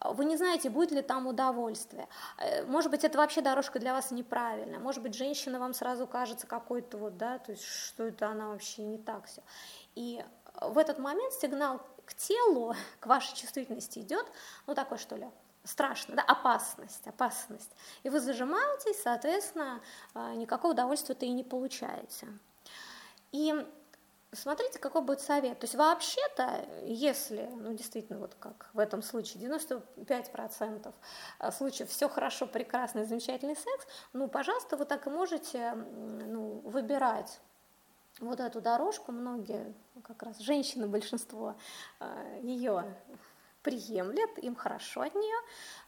Вы 0.01 0.27
не 0.27 0.37
знаете, 0.37 0.71
будет 0.71 0.91
ли 0.91 1.03
там 1.03 1.27
удовольствие. 1.27 2.09
Э, 2.39 2.65
может 2.67 2.91
быть, 2.91 3.05
это 3.05 3.17
вообще 3.19 3.41
дорожка 3.41 3.79
для 3.79 3.95
вас 3.95 4.11
неправильная. 4.11 4.79
Может 4.79 5.03
быть, 5.03 5.15
женщина 5.15 5.59
вам 5.59 5.73
сразу 5.73 6.07
кажется 6.07 6.47
какой-то 6.47 6.99
вот, 6.99 7.17
да, 7.17 7.39
то 7.39 7.53
есть 7.53 7.65
что 7.65 8.05
это 8.05 8.29
она 8.29 8.49
вообще 8.49 8.83
не 8.83 8.99
так 8.99 9.27
все. 9.27 9.43
И 9.95 10.25
в 10.61 10.79
этот 10.79 10.99
момент 10.99 11.33
сигнал 11.33 11.81
к 12.05 12.15
телу, 12.15 12.75
к 13.01 13.07
вашей 13.07 13.35
чувствительности 13.35 14.01
идет, 14.01 14.27
ну 14.67 14.75
такой 14.75 14.99
что 14.99 15.17
ли, 15.17 15.29
страшно, 15.65 16.17
да, 16.17 16.23
опасность, 16.23 17.07
опасность. 17.07 17.71
И 18.03 18.11
вы 18.11 18.21
зажимаетесь, 18.21 19.03
соответственно, 19.03 19.81
а, 20.13 20.35
никакого 20.35 20.73
удовольствия-то 20.73 21.25
и 21.27 21.31
не 21.31 21.43
получаете. 21.43 22.29
И 23.33 23.55
смотрите, 24.33 24.79
какой 24.79 25.03
будет 25.03 25.21
совет. 25.21 25.59
То 25.59 25.65
есть 25.65 25.75
вообще-то, 25.75 26.67
если, 26.83 27.49
ну 27.57 27.73
действительно, 27.73 28.19
вот 28.19 28.35
как 28.39 28.69
в 28.73 28.79
этом 28.79 29.03
случае, 29.03 29.43
95% 29.45 30.95
а, 31.39 31.53
случаев 31.53 31.89
все 31.89 32.09
хорошо, 32.09 32.47
прекрасный, 32.47 33.05
замечательный 33.05 33.57
секс, 33.57 33.87
ну, 34.13 34.29
пожалуйста, 34.29 34.77
вы 34.77 34.85
так 34.85 35.07
и 35.07 35.11
можете 35.11 35.73
ну, 35.73 36.61
выбирать 36.65 37.41
вот 38.21 38.41
эту 38.41 38.61
дорожку. 38.61 39.13
Многие, 39.13 39.75
как 40.03 40.23
раз 40.23 40.39
женщины, 40.39 40.87
большинство 40.87 41.57
а, 42.01 42.39
ее 42.43 42.85
приемлет, 43.65 44.39
им 44.39 44.55
хорошо 44.55 45.01
от 45.01 45.15
нее, 45.15 45.37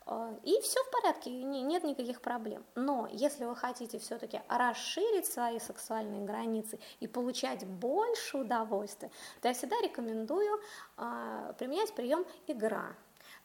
э, 0.06 0.38
и 0.42 0.61
все 0.62 0.83
в 0.83 0.90
порядке, 0.90 1.30
нет 1.30 1.85
никаких 1.85 2.21
проблем. 2.21 2.64
Но 2.75 3.06
если 3.12 3.45
вы 3.45 3.54
хотите 3.54 3.99
все-таки 3.99 4.40
расширить 4.49 5.26
свои 5.26 5.61
сексуальные 5.61 6.25
границы 6.25 6.80
и 6.99 7.06
получать 7.06 7.64
больше 7.66 8.38
удовольствия, 8.38 9.11
то 9.40 9.49
я 9.49 9.54
всегда 9.54 9.76
рекомендую 9.83 10.59
э, 10.97 11.52
применять 11.59 11.95
прием 11.95 12.25
игра. 12.49 12.97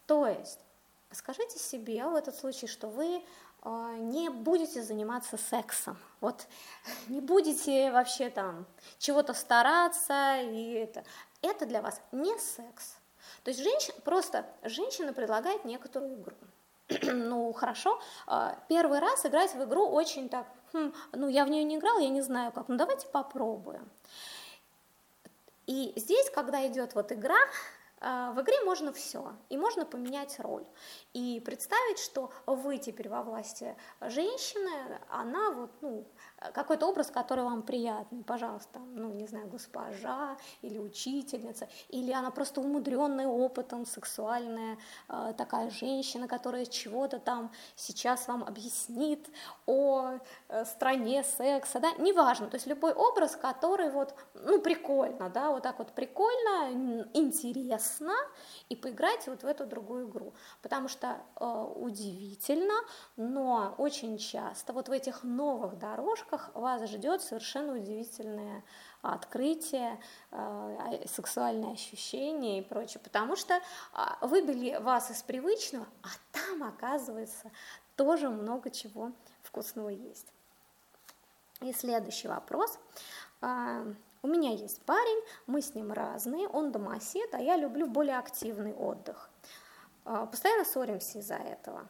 То 0.07 0.25
есть 0.25 0.59
скажите 1.11 1.59
себе 1.59 2.05
в 2.05 2.15
этот 2.15 2.35
случай, 2.35 2.67
что 2.67 2.87
вы 2.87 3.21
э, 3.63 3.95
не 3.99 4.29
будете 4.29 4.81
заниматься 4.81 5.37
сексом, 5.37 5.97
вот 6.21 6.47
не 7.09 7.19
будете 7.19 7.91
вообще 7.91 8.29
там 8.29 8.65
чего-то 8.97 9.33
стараться, 9.33 10.41
и 10.41 10.71
это, 10.73 11.03
это 11.41 11.65
для 11.65 11.81
вас 11.81 12.01
не 12.13 12.37
секс, 12.39 12.95
то 13.43 13.49
есть 13.49 13.61
женщина, 13.61 13.95
просто 14.03 14.45
женщина 14.63 15.13
предлагает 15.13 15.65
некоторую 15.65 16.21
игру. 16.21 16.35
ну, 17.03 17.51
хорошо, 17.53 17.99
а, 18.27 18.57
первый 18.67 18.99
раз 18.99 19.25
играть 19.25 19.53
в 19.55 19.63
игру 19.63 19.87
очень 19.87 20.29
так, 20.29 20.47
хм, 20.73 20.93
ну, 21.13 21.27
я 21.27 21.45
в 21.45 21.49
нее 21.49 21.63
не 21.63 21.77
играл, 21.77 21.99
я 21.99 22.09
не 22.09 22.21
знаю 22.21 22.51
как, 22.51 22.67
ну, 22.67 22.77
давайте 22.77 23.07
попробуем. 23.07 23.89
И 25.67 25.93
здесь, 25.95 26.29
когда 26.31 26.65
идет 26.67 26.95
вот 26.95 27.11
игра, 27.11 27.39
в 28.01 28.41
игре 28.41 28.55
можно 28.65 28.91
все, 28.91 29.33
и 29.49 29.57
можно 29.57 29.85
поменять 29.85 30.39
роль. 30.39 30.65
И 31.13 31.39
представить, 31.45 31.99
что 31.99 32.31
вы 32.45 32.77
теперь 32.77 33.09
во 33.09 33.21
власти 33.21 33.75
женщины, 34.01 34.99
она 35.09 35.51
вот, 35.51 35.71
ну, 35.81 36.05
какой-то 36.53 36.87
образ, 36.87 37.11
который 37.11 37.43
вам 37.43 37.61
приятный, 37.61 38.23
пожалуйста, 38.23 38.79
ну, 38.79 39.13
не 39.13 39.27
знаю, 39.27 39.47
госпожа 39.47 40.37
или 40.61 40.79
учительница, 40.79 41.69
или 41.89 42.11
она 42.11 42.31
просто 42.31 42.61
умудренная 42.61 43.27
опытом, 43.27 43.85
сексуальная 43.85 44.77
э, 45.07 45.33
такая 45.37 45.69
женщина, 45.69 46.27
которая 46.27 46.65
чего-то 46.65 47.19
там 47.19 47.51
сейчас 47.75 48.27
вам 48.27 48.43
объяснит 48.43 49.29
о 49.67 50.17
э, 50.49 50.65
стране 50.65 51.23
секса, 51.23 51.79
да, 51.79 51.91
неважно, 51.99 52.47
то 52.47 52.55
есть 52.55 52.67
любой 52.67 52.93
образ, 52.93 53.35
который 53.35 53.91
вот, 53.91 54.15
ну, 54.33 54.59
прикольно, 54.59 55.29
да, 55.29 55.51
вот 55.51 55.63
так 55.63 55.77
вот 55.77 55.91
прикольно, 55.91 57.07
интересно, 57.13 57.90
и 58.69 58.75
поиграйте 58.75 59.31
вот 59.31 59.43
в 59.43 59.45
эту 59.45 59.65
другую 59.65 60.07
игру, 60.07 60.33
потому 60.61 60.87
что 60.87 61.17
э, 61.39 61.73
удивительно, 61.75 62.73
но 63.17 63.75
очень 63.77 64.17
часто 64.17 64.73
вот 64.73 64.89
в 64.89 64.91
этих 64.91 65.23
новых 65.23 65.77
дорожках 65.77 66.51
вас 66.53 66.89
ждет 66.89 67.21
совершенно 67.21 67.73
удивительное 67.73 68.63
открытие, 69.01 69.99
э, 70.31 71.05
сексуальные 71.07 71.73
ощущения 71.73 72.59
и 72.59 72.61
прочее, 72.61 73.01
потому 73.03 73.35
что 73.35 73.59
а, 73.93 74.17
выбили 74.25 74.77
вас 74.77 75.11
из 75.11 75.23
привычного, 75.23 75.87
а 76.03 76.07
там, 76.31 76.63
оказывается, 76.63 77.51
тоже 77.95 78.29
много 78.29 78.69
чего 78.69 79.11
вкусного 79.43 79.89
есть. 79.89 80.27
И 81.61 81.73
следующий 81.73 82.27
вопрос. 82.27 82.79
А, 83.41 83.85
У 84.23 84.27
меня 84.27 84.51
есть 84.51 84.83
парень, 84.83 85.23
мы 85.47 85.63
с 85.63 85.73
ним 85.73 85.91
разные, 85.91 86.47
он 86.47 86.71
домосед, 86.71 87.33
а 87.33 87.39
я 87.39 87.57
люблю 87.57 87.87
более 87.87 88.19
активный 88.19 88.71
отдых. 88.73 89.31
А, 90.05 90.27
постоянно 90.27 90.63
ссоримся 90.63 91.17
из-за 91.17 91.35
этого. 91.35 91.87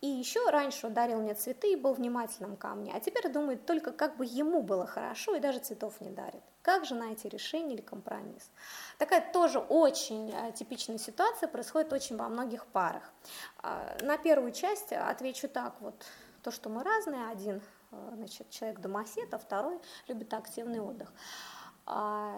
И 0.00 0.06
еще 0.06 0.48
раньше 0.48 0.86
он 0.86 0.94
дарил 0.94 1.20
мне 1.20 1.34
цветы 1.34 1.72
и 1.72 1.76
был 1.76 1.92
внимательным 1.92 2.56
ко 2.56 2.68
мне, 2.68 2.94
а 2.94 3.00
теперь 3.00 3.30
думает 3.30 3.66
только, 3.66 3.92
как 3.92 4.16
бы 4.16 4.24
ему 4.24 4.62
было 4.62 4.86
хорошо 4.86 5.34
и 5.34 5.40
даже 5.40 5.58
цветов 5.58 6.00
не 6.00 6.08
дарит. 6.08 6.42
Как 6.62 6.86
же 6.86 6.94
найти 6.94 7.28
решение 7.28 7.74
или 7.74 7.82
компромисс? 7.82 8.50
Такая 8.96 9.30
тоже 9.30 9.58
очень 9.58 10.30
э, 10.30 10.52
типичная 10.52 10.98
ситуация 10.98 11.48
происходит 11.48 11.92
очень 11.92 12.16
во 12.16 12.28
многих 12.28 12.66
парах. 12.66 13.12
А, 13.58 13.96
на 14.00 14.16
первую 14.16 14.52
часть 14.52 14.92
отвечу 14.92 15.48
так 15.48 15.74
вот, 15.80 15.94
то, 16.42 16.50
что 16.50 16.70
мы 16.70 16.82
разные, 16.82 17.28
один 17.28 17.60
э, 17.90 18.10
значит, 18.14 18.48
человек 18.48 18.80
домосед, 18.80 19.34
а 19.34 19.38
второй 19.38 19.78
любит 20.06 20.32
активный 20.32 20.80
отдых. 20.80 21.12
А, 21.90 22.34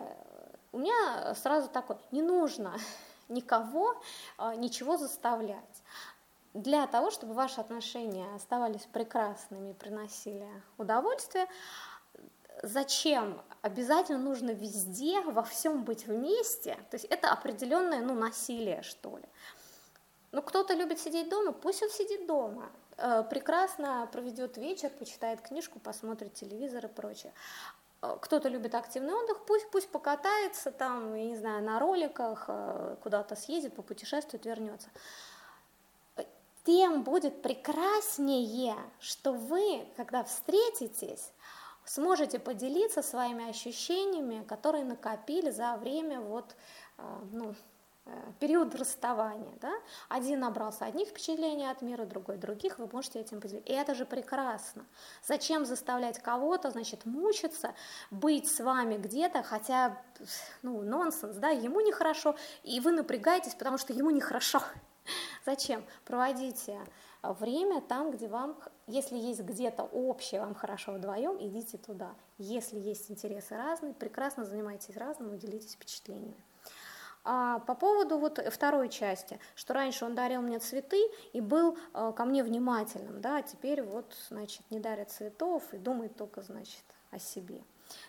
у 0.71 0.79
меня 0.79 1.35
сразу 1.35 1.69
так 1.69 1.89
вот, 1.89 2.01
не 2.13 2.23
нужно 2.23 2.77
никого 3.29 4.01
э, 4.39 4.55
ничего 4.57 4.97
заставлять 4.97 5.83
для 6.55 6.87
того, 6.87 7.11
чтобы 7.11 7.35
ваши 7.35 7.61
отношения 7.61 8.27
оставались 8.35 8.87
прекрасными 8.93 9.73
приносили 9.73 10.49
удовольствие, 10.79 11.47
зачем 12.63 13.41
обязательно 13.63 14.19
нужно 14.19 14.51
везде, 14.51 15.21
во 15.21 15.43
всем 15.43 15.85
быть 15.85 16.07
вместе? 16.07 16.75
То 16.91 16.97
есть 16.97 17.07
это 17.07 17.31
определенное 17.33 18.01
ну, 18.01 18.15
насилие, 18.15 18.83
что 18.83 19.19
ли. 19.19 19.25
Ну, 20.33 20.43
кто-то 20.43 20.75
любит 20.75 21.01
сидеть 21.01 21.29
дома, 21.29 21.53
пусть 21.53 21.83
он 21.83 21.91
сидит 21.91 22.27
дома. 22.27 22.71
Э, 22.97 23.25
прекрасно 23.29 24.09
проведет 24.13 24.57
вечер, 24.57 24.91
почитает 24.91 25.41
книжку, 25.41 25.81
посмотрит 25.81 26.35
телевизор 26.35 26.87
и 26.87 26.89
прочее. 26.89 27.33
Э, 28.03 28.17
кто-то 28.21 28.49
любит 28.49 28.75
активный 28.75 29.15
отдых, 29.15 29.45
пусть, 29.47 29.71
пусть 29.71 29.89
покатается 29.91 30.71
там, 30.71 31.15
я 31.15 31.25
не 31.25 31.37
знаю, 31.37 31.63
на 31.63 31.79
роликах, 31.79 32.45
э, 32.49 32.97
куда-то 33.03 33.37
съездит, 33.37 33.75
попутешествует, 33.75 34.45
вернется. 34.45 34.89
Тем 36.65 37.05
будет 37.05 37.41
прекраснее, 37.43 38.77
что 39.01 39.33
вы, 39.33 39.87
когда 39.97 40.25
встретитесь, 40.25 41.33
сможете 41.85 42.39
поделиться 42.39 43.03
своими 43.03 43.49
ощущениями, 43.49 44.45
которые 44.45 44.85
накопили 44.85 45.51
за 45.51 45.77
время 45.77 46.21
вот, 46.21 46.55
э, 46.99 47.03
ну, 47.33 47.55
период 48.39 48.75
расставания. 48.75 49.53
Да? 49.61 49.73
Один 50.09 50.41
набрался 50.41 50.85
одних 50.85 51.09
впечатлений 51.09 51.67
от 51.71 51.83
мира, 51.83 52.05
другой 52.05 52.37
других, 52.37 52.79
вы 52.79 52.89
можете 52.93 53.21
этим 53.21 53.41
поделиться. 53.41 53.73
И 53.73 53.75
это 53.75 53.95
же 53.95 54.05
прекрасно. 54.05 54.87
Зачем 55.27 55.65
заставлять 55.65 56.19
кого-то, 56.21 56.71
значит, 56.71 57.05
мучиться, 57.05 57.75
быть 58.11 58.49
с 58.49 58.61
вами 58.61 58.97
где-то, 58.97 59.43
хотя, 59.43 60.01
ну, 60.63 60.83
нонсенс, 60.83 61.37
да, 61.37 61.51
ему 61.51 61.81
нехорошо, 61.81 62.37
и 62.63 62.81
вы 62.81 62.93
напрягаетесь, 62.93 63.55
потому 63.55 63.79
что 63.79 63.93
ему 63.93 64.11
нехорошо. 64.11 64.63
Зачем? 65.47 65.85
Проводите 66.05 66.79
э, 67.23 67.33
время 67.33 67.81
там, 67.81 68.11
где 68.11 68.29
вам, 68.29 68.57
если 68.87 69.17
есть 69.17 69.41
где-то 69.41 69.83
общее, 69.83 70.41
вам 70.41 70.55
хорошо 70.55 70.93
вдвоем, 70.93 71.37
идите 71.41 71.79
туда. 71.79 72.15
Если 72.39 72.79
есть 72.79 73.11
интересы 73.11 73.57
разные, 73.57 73.95
прекрасно 73.95 74.45
занимайтесь 74.45 74.97
разным 74.97 75.35
и 75.35 75.39
делитесь 75.39 75.75
впечатлениями. 75.75 76.43
А 77.33 77.61
по 77.61 77.77
поводу 77.77 78.19
вот 78.19 78.41
второй 78.53 78.89
части, 78.89 79.39
что 79.55 79.73
раньше 79.73 80.05
он 80.05 80.17
дарил 80.17 80.43
мне 80.43 80.59
цветы 80.59 81.01
и 81.33 81.41
был 81.41 81.79
э, 81.95 82.13
ко 82.17 82.25
мне 82.25 82.43
внимательным, 82.43 83.21
да, 83.21 83.37
а 83.37 83.43
теперь 83.43 83.83
вот, 83.83 84.17
значит, 84.29 84.69
не 84.69 84.81
дарит 84.81 85.13
цветов 85.13 85.63
и 85.73 85.79
думает 85.79 86.17
только, 86.17 86.43
значит, 86.43 86.83
о 87.13 87.21
себе. 87.21 87.63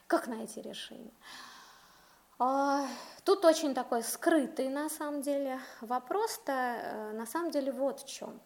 Как 0.08 0.26
найти 0.26 0.60
решение? 0.60 1.14
А, 2.40 2.88
тут 3.24 3.46
очень 3.46 3.76
такой 3.76 4.02
скрытый 4.02 4.70
на 4.70 4.90
самом 4.90 5.22
деле 5.22 5.60
вопрос-то 5.82 6.52
э, 6.52 7.12
на 7.12 7.28
самом 7.28 7.52
деле 7.52 7.72
вот 7.72 8.00
в 8.00 8.08
чем. 8.08 8.42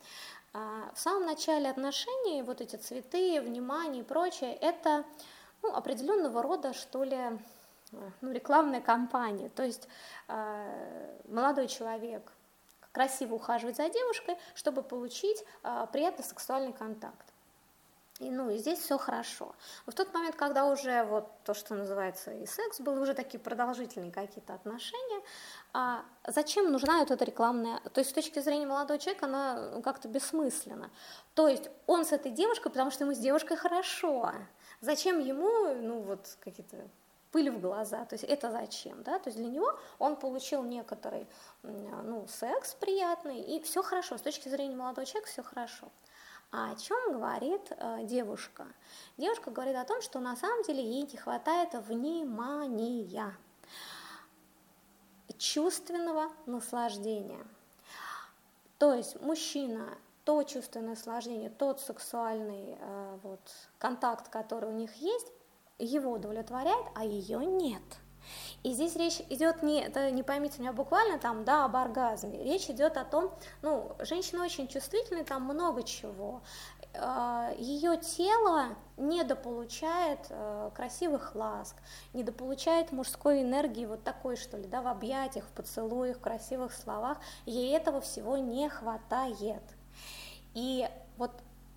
А, 0.51 0.91
в 0.93 0.99
самом 0.99 1.25
начале 1.25 1.69
отношений 1.69 2.41
вот 2.41 2.59
эти 2.59 2.75
цветы, 2.75 3.39
внимание 3.39 4.03
и 4.03 4.05
прочее, 4.05 4.53
это 4.53 5.05
ну, 5.61 5.73
определенного 5.73 6.43
рода, 6.43 6.73
что 6.73 7.05
ли, 7.05 7.39
ну, 7.91 8.31
рекламная 8.31 8.81
кампания. 8.81 9.49
То 9.49 9.63
есть 9.63 9.87
э, 10.27 11.19
молодой 11.27 11.67
человек 11.67 12.31
красиво 12.91 13.35
ухаживает 13.35 13.75
за 13.75 13.89
девушкой, 13.89 14.37
чтобы 14.53 14.81
получить 14.81 15.43
приятный 15.91 16.23
сексуальный 16.23 16.71
контакт. 16.71 17.25
И, 18.19 18.31
ну, 18.31 18.49
и 18.49 18.57
здесь 18.57 18.79
все 18.79 18.97
хорошо. 18.97 19.53
Но 19.85 19.91
в 19.91 19.95
тот 19.95 20.13
момент, 20.13 20.37
когда 20.37 20.65
уже 20.65 21.03
вот 21.03 21.29
то, 21.43 21.53
что 21.53 21.75
называется 21.75 22.31
и 22.31 22.45
секс, 22.45 22.79
были 22.79 22.97
уже 22.97 23.13
такие 23.13 23.39
продолжительные 23.39 24.13
какие-то 24.13 24.53
отношения, 24.53 25.21
а 25.73 26.05
зачем 26.25 26.71
нужна 26.71 26.99
вот 26.99 27.11
эта 27.11 27.25
рекламная... 27.25 27.81
То 27.91 27.99
есть 27.99 28.11
с 28.11 28.13
точки 28.13 28.39
зрения 28.39 28.65
молодого 28.65 28.97
человека 28.97 29.25
она 29.25 29.81
как-то 29.81 30.07
бессмысленна. 30.07 30.89
То 31.33 31.49
есть 31.49 31.69
он 31.87 32.05
с 32.05 32.13
этой 32.13 32.31
девушкой, 32.31 32.69
потому 32.69 32.89
что 32.89 33.03
ему 33.03 33.13
с 33.13 33.19
девушкой 33.19 33.57
хорошо. 33.57 34.31
Зачем 34.79 35.19
ему, 35.19 35.75
ну, 35.75 35.99
вот 35.99 36.37
какие-то 36.39 36.77
пыль 37.35 37.51
в 37.51 37.59
глаза, 37.59 38.05
то 38.05 38.15
есть 38.15 38.23
это 38.23 38.49
зачем, 38.49 39.03
да, 39.03 39.19
то 39.19 39.27
есть 39.27 39.37
для 39.37 39.49
него 39.49 39.77
он 39.99 40.15
получил 40.15 40.63
некоторый, 40.63 41.27
ну, 41.63 42.25
секс 42.29 42.73
приятный, 42.75 43.41
и 43.41 43.61
все 43.61 43.83
хорошо, 43.83 44.17
с 44.17 44.21
точки 44.21 44.47
зрения 44.47 44.77
молодого 44.77 45.05
человека 45.05 45.29
все 45.29 45.43
хорошо. 45.43 45.91
А 46.53 46.71
о 46.71 46.75
чем 46.77 47.11
говорит 47.11 47.69
э, 47.71 48.05
девушка? 48.05 48.65
Девушка 49.17 49.51
говорит 49.51 49.75
о 49.75 49.83
том, 49.83 50.01
что 50.01 50.21
на 50.21 50.37
самом 50.37 50.63
деле 50.63 50.81
ей 50.81 51.01
не 51.01 51.17
хватает 51.17 51.73
внимания, 51.73 53.35
чувственного 55.37 56.31
наслаждения. 56.45 57.45
То 58.77 58.93
есть 58.93 59.19
мужчина 59.19 59.97
то 60.23 60.41
чувственное 60.43 60.91
наслаждение, 60.91 61.49
тот 61.49 61.81
сексуальный 61.81 62.77
э, 62.79 63.19
вот, 63.23 63.41
контакт, 63.77 64.29
который 64.29 64.69
у 64.69 64.73
них 64.73 64.93
есть, 64.95 65.27
его 65.79 66.11
удовлетворяет, 66.11 66.85
а 66.95 67.03
ее 67.03 67.45
нет– 67.45 67.83
и 68.63 68.73
здесь 68.73 68.95
речь 68.95 69.21
идет 69.29 69.61
не, 69.61 69.81
это 69.81 70.09
не 70.11 70.23
поймите 70.23 70.59
меня 70.59 70.73
буквально 70.73 71.19
там, 71.19 71.43
да, 71.43 71.65
об 71.65 71.75
оргазме. 71.75 72.43
Речь 72.43 72.69
идет 72.69 72.97
о 72.97 73.05
том, 73.05 73.31
ну, 73.61 73.95
женщина 73.99 74.43
очень 74.43 74.67
чувствительная, 74.67 75.23
там 75.23 75.43
много 75.43 75.83
чего. 75.83 76.41
А, 76.95 77.51
Ее 77.57 77.97
тело 77.97 78.75
недополучает 78.97 80.19
э, 80.29 80.71
красивых 80.73 81.35
ласк, 81.35 81.75
недополучает 82.13 82.91
мужской 82.91 83.41
энергии 83.41 83.85
вот 83.85 84.03
такой, 84.03 84.37
что 84.37 84.57
ли, 84.57 84.67
да, 84.67 84.81
в 84.81 84.87
объятиях, 84.87 85.45
в 85.45 85.51
поцелуях, 85.51 86.17
в 86.17 86.21
красивых 86.21 86.73
словах. 86.73 87.19
Ей 87.45 87.75
этого 87.75 88.01
всего 88.01 88.37
не 88.37 88.69
хватает. 88.69 89.63
И 90.53 90.89
вот 91.17 91.31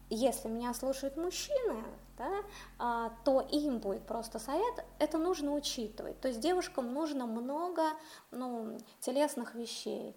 если 0.08 0.48
меня 0.48 0.72
слушают 0.72 1.16
мужчины, 1.16 1.84
да, 2.18 2.30
а, 2.78 3.12
то 3.24 3.40
им 3.40 3.78
будет 3.78 4.06
просто 4.06 4.38
совет, 4.38 4.84
это 4.98 5.18
нужно 5.18 5.54
учитывать. 5.54 6.20
То 6.20 6.28
есть 6.28 6.40
девушкам 6.40 6.92
нужно 6.92 7.26
много 7.26 7.84
ну, 8.30 8.78
телесных 9.00 9.54
вещей. 9.54 10.16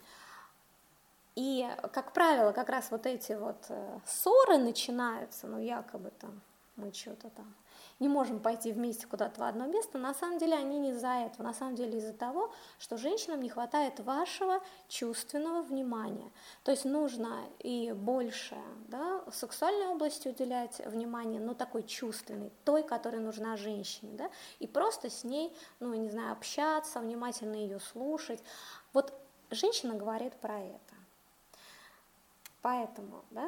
И, 1.35 1.65
как 1.93 2.11
правило, 2.11 2.51
как 2.51 2.69
раз 2.69 2.91
вот 2.91 3.05
эти 3.05 3.31
вот 3.31 3.65
э, 3.69 3.99
ссоры 4.05 4.57
начинаются, 4.57 5.47
ну, 5.47 5.59
якобы 5.59 6.11
там 6.19 6.41
мы 6.75 6.91
что-то 6.93 7.29
там 7.29 7.55
не 8.01 8.09
можем 8.09 8.39
пойти 8.39 8.73
вместе 8.73 9.05
куда-то 9.05 9.39
в 9.39 9.43
одно 9.43 9.67
место, 9.67 9.99
на 9.99 10.13
самом 10.15 10.39
деле 10.39 10.55
они 10.55 10.79
не 10.79 10.89
из-за 10.89 11.07
этого, 11.07 11.43
на 11.43 11.53
самом 11.53 11.75
деле 11.75 11.99
из-за 11.99 12.13
того, 12.13 12.51
что 12.79 12.97
женщинам 12.97 13.41
не 13.41 13.49
хватает 13.49 13.99
вашего 13.99 14.59
чувственного 14.87 15.61
внимания. 15.61 16.31
То 16.63 16.71
есть 16.71 16.83
нужно 16.83 17.39
и 17.59 17.91
больше 17.91 18.57
да, 18.87 19.21
сексуальной 19.31 19.87
области 19.87 20.27
уделять 20.27 20.81
внимание, 20.85 21.39
но 21.39 21.53
такой 21.53 21.83
чувственной, 21.83 22.51
той, 22.65 22.81
которая 22.81 23.21
нужна 23.21 23.55
женщине, 23.55 24.13
да, 24.13 24.31
и 24.57 24.65
просто 24.65 25.11
с 25.11 25.23
ней, 25.23 25.55
ну, 25.79 25.93
не 25.93 26.09
знаю, 26.09 26.31
общаться, 26.31 26.99
внимательно 26.99 27.55
ее 27.55 27.79
слушать. 27.79 28.43
Вот 28.93 29.13
женщина 29.51 29.93
говорит 29.93 30.33
про 30.37 30.59
это. 30.59 30.95
Поэтому, 32.63 33.23
да, 33.29 33.47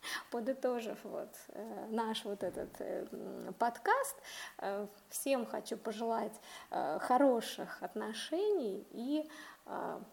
подытожив 0.30 0.98
вот 1.04 1.34
э, 1.48 1.86
наш 1.90 2.24
вот 2.24 2.42
этот 2.42 2.70
э, 2.80 3.06
подкаст, 3.58 4.16
э, 4.58 4.86
всем 5.08 5.46
хочу 5.46 5.76
пожелать 5.76 6.40
хороших 6.70 7.82
отношений 7.82 8.86
и 8.90 9.28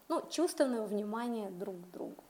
ну, 0.09 0.21
чувственного 0.29 0.85
внимания 0.85 1.49
друг 1.49 1.75
к 1.75 1.91
другу. 1.91 2.23